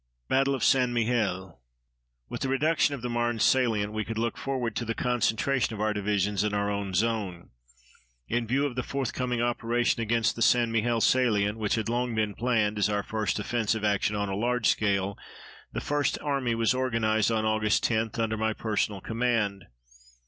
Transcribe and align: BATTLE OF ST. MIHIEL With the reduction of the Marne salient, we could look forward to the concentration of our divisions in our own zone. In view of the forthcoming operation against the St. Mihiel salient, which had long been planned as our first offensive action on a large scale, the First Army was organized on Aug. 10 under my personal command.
BATTLE 0.29 0.55
OF 0.55 0.63
ST. 0.63 0.89
MIHIEL 0.91 1.59
With 2.27 2.41
the 2.41 2.49
reduction 2.49 2.95
of 2.95 3.03
the 3.03 3.09
Marne 3.11 3.37
salient, 3.37 3.93
we 3.93 4.03
could 4.03 4.17
look 4.17 4.35
forward 4.35 4.75
to 4.77 4.83
the 4.83 4.95
concentration 4.95 5.75
of 5.75 5.79
our 5.79 5.93
divisions 5.93 6.43
in 6.43 6.55
our 6.55 6.71
own 6.71 6.95
zone. 6.95 7.51
In 8.27 8.47
view 8.47 8.65
of 8.65 8.75
the 8.75 8.81
forthcoming 8.81 9.43
operation 9.43 10.01
against 10.01 10.35
the 10.35 10.41
St. 10.41 10.71
Mihiel 10.71 11.01
salient, 11.03 11.59
which 11.59 11.75
had 11.75 11.87
long 11.87 12.15
been 12.15 12.33
planned 12.33 12.79
as 12.79 12.89
our 12.89 13.03
first 13.03 13.37
offensive 13.37 13.83
action 13.83 14.15
on 14.15 14.27
a 14.27 14.35
large 14.35 14.65
scale, 14.67 15.19
the 15.71 15.81
First 15.81 16.17
Army 16.21 16.55
was 16.55 16.73
organized 16.73 17.29
on 17.31 17.43
Aug. 17.45 17.79
10 17.79 18.09
under 18.17 18.37
my 18.37 18.53
personal 18.53 19.01
command. 19.01 19.65